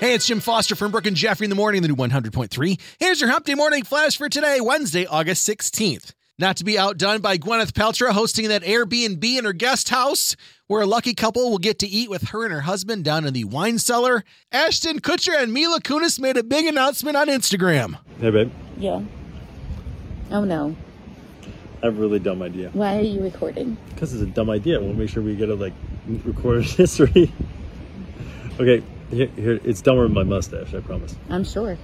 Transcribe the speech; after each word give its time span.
Hey, 0.00 0.14
it's 0.14 0.26
Jim 0.26 0.38
Foster 0.38 0.76
from 0.76 0.92
Brooke 0.92 1.06
and 1.06 1.16
Jeffrey 1.16 1.44
in 1.44 1.50
the 1.50 1.56
morning, 1.56 1.82
the 1.82 1.88
new 1.88 1.96
100.3. 1.96 2.80
Here's 3.00 3.20
your 3.20 3.30
Hump 3.30 3.44
Day 3.44 3.54
Morning 3.56 3.82
Flash 3.82 4.16
for 4.16 4.28
today, 4.28 4.60
Wednesday, 4.60 5.06
August 5.06 5.48
16th. 5.48 6.12
Not 6.38 6.56
to 6.58 6.64
be 6.64 6.78
outdone 6.78 7.20
by 7.20 7.36
Gwyneth 7.36 7.72
Paltrow 7.72 8.10
hosting 8.10 8.46
that 8.48 8.62
Airbnb 8.62 9.24
in 9.24 9.44
her 9.44 9.52
guest 9.52 9.88
house, 9.88 10.36
where 10.68 10.82
a 10.82 10.86
lucky 10.86 11.14
couple 11.14 11.50
will 11.50 11.58
get 11.58 11.80
to 11.80 11.88
eat 11.88 12.08
with 12.08 12.28
her 12.28 12.44
and 12.44 12.52
her 12.52 12.60
husband 12.60 13.04
down 13.04 13.24
in 13.24 13.34
the 13.34 13.42
wine 13.42 13.80
cellar. 13.80 14.22
Ashton 14.52 15.00
Kutcher 15.00 15.36
and 15.36 15.52
Mila 15.52 15.80
Kunis 15.80 16.20
made 16.20 16.36
a 16.36 16.44
big 16.44 16.66
announcement 16.66 17.16
on 17.16 17.26
Instagram. 17.26 17.98
Hey, 18.20 18.30
babe. 18.30 18.52
Yeah. 18.76 19.02
Oh 20.30 20.44
no. 20.44 20.76
I 21.82 21.86
have 21.86 21.98
a 21.98 22.00
really 22.00 22.20
dumb 22.20 22.40
idea. 22.42 22.70
Why 22.72 22.98
are 22.98 23.02
you 23.02 23.20
recording? 23.20 23.76
Because 23.88 24.12
it's 24.14 24.22
a 24.22 24.26
dumb 24.26 24.48
idea. 24.50 24.78
We'll 24.78 24.94
make 24.94 25.10
sure 25.10 25.24
we 25.24 25.34
get 25.34 25.48
a 25.48 25.54
like 25.56 25.72
recorded 26.24 26.64
history. 26.66 27.32
okay, 28.60 28.84
here, 29.10 29.26
here, 29.28 29.60
it's 29.64 29.80
dumber 29.80 30.04
than 30.04 30.14
my 30.14 30.22
mustache. 30.22 30.74
I 30.74 30.80
promise. 30.80 31.16
I'm 31.30 31.44
sure. 31.44 31.78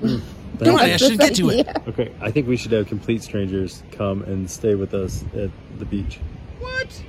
Mm. 0.00 0.20
Come 0.58 0.74
on, 0.74 0.76
That's 0.76 1.02
Ashton, 1.02 1.16
this 1.16 1.28
get 1.30 1.36
to 1.36 1.50
it. 1.50 1.68
Okay, 1.88 2.12
I 2.20 2.30
think 2.30 2.46
we 2.46 2.56
should 2.56 2.72
have 2.72 2.86
complete 2.86 3.22
strangers 3.22 3.82
come 3.92 4.22
and 4.22 4.50
stay 4.50 4.74
with 4.74 4.94
us 4.94 5.24
at 5.34 5.50
the 5.78 5.84
beach. 5.84 6.20
What? 6.60 7.02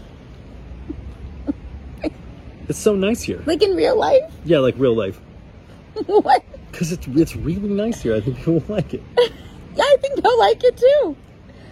It's 2.68 2.80
so 2.80 2.96
nice 2.96 3.22
here. 3.22 3.40
Like 3.46 3.62
in 3.62 3.76
real 3.76 3.96
life? 3.96 4.22
Yeah, 4.44 4.58
like 4.58 4.74
real 4.76 4.96
life. 4.96 5.20
what? 6.06 6.44
Because 6.72 6.90
it's 6.90 7.06
it's 7.06 7.36
really 7.36 7.68
nice 7.68 8.02
here. 8.02 8.14
I 8.14 8.20
think 8.20 8.38
people 8.38 8.54
will 8.54 8.64
like 8.74 8.92
it. 8.92 9.02
Yeah, 9.16 9.84
I 9.84 9.96
think 10.00 10.20
they'll 10.20 10.38
like 10.38 10.64
it 10.64 10.76
too. 10.76 11.16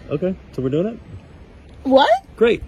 Okay, 0.09 0.35
so 0.53 0.61
we're 0.61 0.69
doing 0.69 0.87
it. 0.87 0.99
What? 1.83 2.09
Great. 2.37 2.63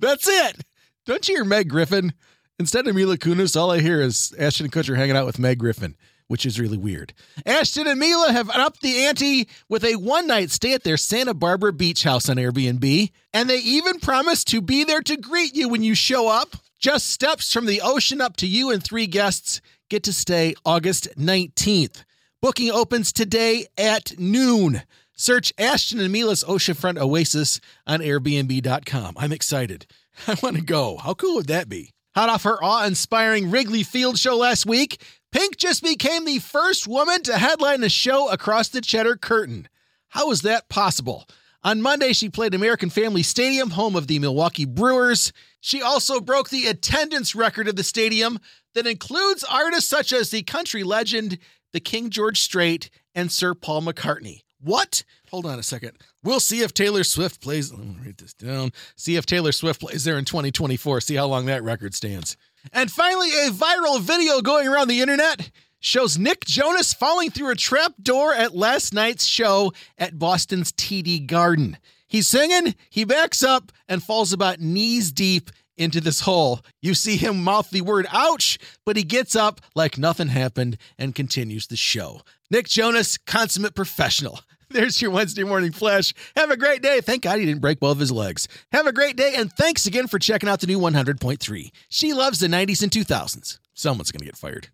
That's 0.00 0.26
it. 0.28 0.64
Don't 1.06 1.28
you 1.28 1.36
hear 1.36 1.44
Meg 1.44 1.68
Griffin? 1.68 2.12
Instead 2.60 2.88
of 2.88 2.96
Mila 2.96 3.16
Kunis, 3.16 3.56
all 3.56 3.70
I 3.70 3.78
hear 3.78 4.00
is 4.00 4.34
Ashton 4.36 4.68
Kutcher 4.68 4.96
hanging 4.96 5.16
out 5.16 5.26
with 5.26 5.38
Meg 5.38 5.58
Griffin, 5.58 5.96
which 6.26 6.44
is 6.44 6.58
really 6.58 6.76
weird. 6.76 7.14
Ashton 7.46 7.86
and 7.86 8.00
Mila 8.00 8.32
have 8.32 8.50
upped 8.50 8.82
the 8.82 9.04
ante 9.04 9.48
with 9.68 9.84
a 9.84 9.94
one 9.94 10.26
night 10.26 10.50
stay 10.50 10.74
at 10.74 10.82
their 10.82 10.96
Santa 10.96 11.34
Barbara 11.34 11.72
beach 11.72 12.02
house 12.02 12.28
on 12.28 12.36
Airbnb, 12.36 13.12
and 13.32 13.48
they 13.48 13.58
even 13.58 14.00
promise 14.00 14.42
to 14.44 14.60
be 14.60 14.82
there 14.82 15.02
to 15.02 15.16
greet 15.16 15.54
you 15.54 15.68
when 15.68 15.84
you 15.84 15.94
show 15.94 16.28
up. 16.28 16.56
Just 16.80 17.10
steps 17.10 17.52
from 17.52 17.66
the 17.66 17.80
ocean 17.80 18.20
up 18.20 18.36
to 18.38 18.46
you 18.48 18.72
and 18.72 18.82
three 18.82 19.06
guests 19.06 19.60
get 19.88 20.02
to 20.02 20.12
stay 20.12 20.54
August 20.64 21.08
19th. 21.16 22.02
Booking 22.42 22.72
opens 22.72 23.12
today 23.12 23.66
at 23.76 24.18
noon. 24.18 24.82
Search 25.14 25.52
Ashton 25.58 26.00
and 26.00 26.12
Mila's 26.12 26.44
Oceanfront 26.44 26.98
Oasis 26.98 27.60
on 27.86 28.00
Airbnb.com. 28.00 29.14
I'm 29.16 29.32
excited. 29.32 29.86
I 30.26 30.36
want 30.42 30.56
to 30.56 30.62
go. 30.62 30.96
How 30.96 31.14
cool 31.14 31.36
would 31.36 31.48
that 31.48 31.68
be? 31.68 31.92
Hot 32.14 32.28
off 32.28 32.42
her 32.42 32.62
awe 32.62 32.86
inspiring 32.86 33.50
Wrigley 33.50 33.82
Field 33.82 34.18
show 34.18 34.36
last 34.36 34.66
week, 34.66 35.00
Pink 35.30 35.56
just 35.56 35.82
became 35.82 36.24
the 36.24 36.38
first 36.38 36.88
woman 36.88 37.22
to 37.24 37.38
headline 37.38 37.84
a 37.84 37.88
show 37.88 38.30
across 38.30 38.68
the 38.68 38.80
Cheddar 38.80 39.16
Curtain. 39.16 39.68
How 40.08 40.30
is 40.30 40.42
that 40.42 40.68
possible? 40.68 41.26
On 41.62 41.82
Monday, 41.82 42.12
she 42.12 42.30
played 42.30 42.54
American 42.54 42.88
Family 42.88 43.22
Stadium, 43.22 43.70
home 43.70 43.94
of 43.94 44.06
the 44.06 44.18
Milwaukee 44.20 44.64
Brewers. 44.64 45.32
She 45.60 45.82
also 45.82 46.20
broke 46.20 46.48
the 46.48 46.66
attendance 46.66 47.34
record 47.34 47.68
of 47.68 47.76
the 47.76 47.84
stadium 47.84 48.38
that 48.74 48.86
includes 48.86 49.44
artists 49.44 49.90
such 49.90 50.12
as 50.12 50.30
the 50.30 50.42
country 50.44 50.82
legend, 50.82 51.38
the 51.72 51.80
King 51.80 52.10
George 52.10 52.40
Strait, 52.40 52.90
and 53.14 53.30
Sir 53.30 53.54
Paul 53.54 53.82
McCartney. 53.82 54.42
What? 54.60 55.04
Hold 55.30 55.46
on 55.46 55.58
a 55.58 55.62
second. 55.62 55.92
We'll 56.24 56.40
see 56.40 56.62
if 56.62 56.74
Taylor 56.74 57.04
Swift 57.04 57.40
plays. 57.40 57.72
Let 57.72 57.80
me 57.86 57.96
write 58.04 58.18
this 58.18 58.34
down. 58.34 58.72
See 58.96 59.16
if 59.16 59.24
Taylor 59.26 59.52
Swift 59.52 59.80
plays 59.80 60.04
there 60.04 60.18
in 60.18 60.24
2024. 60.24 61.00
See 61.00 61.14
how 61.14 61.26
long 61.26 61.46
that 61.46 61.62
record 61.62 61.94
stands. 61.94 62.36
And 62.72 62.90
finally, 62.90 63.30
a 63.30 63.50
viral 63.50 64.00
video 64.00 64.40
going 64.40 64.66
around 64.66 64.88
the 64.88 65.00
internet 65.00 65.50
shows 65.80 66.18
Nick 66.18 66.44
Jonas 66.44 66.92
falling 66.92 67.30
through 67.30 67.50
a 67.50 67.56
trap 67.56 67.92
door 68.02 68.34
at 68.34 68.54
last 68.56 68.92
night's 68.92 69.24
show 69.24 69.72
at 69.96 70.18
Boston's 70.18 70.72
TD 70.72 71.26
Garden. 71.26 71.78
He's 72.08 72.26
singing, 72.26 72.74
he 72.90 73.04
backs 73.04 73.42
up 73.42 73.70
and 73.88 74.02
falls 74.02 74.32
about 74.32 74.60
knees 74.60 75.12
deep 75.12 75.50
into 75.78 76.00
this 76.00 76.20
hole. 76.20 76.60
You 76.82 76.94
see 76.94 77.16
him 77.16 77.42
mouth 77.42 77.70
the 77.70 77.80
word 77.80 78.06
ouch, 78.10 78.58
but 78.84 78.96
he 78.96 79.02
gets 79.04 79.36
up 79.36 79.60
like 79.74 79.98
nothing 79.98 80.28
happened 80.28 80.76
and 80.98 81.14
continues 81.14 81.66
the 81.66 81.76
show. 81.76 82.22
Nick 82.50 82.68
Jonas, 82.68 83.18
consummate 83.18 83.74
professional. 83.74 84.40
There's 84.70 85.00
your 85.00 85.10
Wednesday 85.10 85.44
morning 85.44 85.72
flash. 85.72 86.12
Have 86.36 86.50
a 86.50 86.56
great 86.56 86.82
day. 86.82 87.00
Thank 87.00 87.22
God 87.22 87.38
he 87.38 87.46
didn't 87.46 87.62
break 87.62 87.80
both 87.80 87.98
his 87.98 88.12
legs. 88.12 88.48
Have 88.72 88.86
a 88.86 88.92
great 88.92 89.16
day, 89.16 89.34
and 89.36 89.52
thanks 89.52 89.86
again 89.86 90.08
for 90.08 90.18
checking 90.18 90.48
out 90.48 90.60
the 90.60 90.66
new 90.66 90.78
100.3. 90.78 91.70
She 91.88 92.12
loves 92.12 92.38
the 92.38 92.48
90s 92.48 92.82
and 92.82 92.92
2000s. 92.92 93.58
Someone's 93.74 94.12
going 94.12 94.20
to 94.20 94.26
get 94.26 94.36
fired. 94.36 94.68